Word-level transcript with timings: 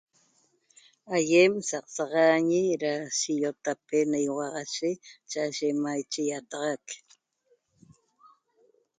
Aiem 1.15 1.53
saq 1.69 1.85
saxañi 1.95 2.63
ra 2.83 2.93
siotape 3.19 3.99
na 4.11 4.17
iuaxaye 4.27 4.91
cha'aye 5.29 5.69
maiche 5.83 6.21
iataxac 6.29 6.85